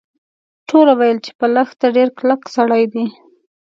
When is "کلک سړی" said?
2.17-2.83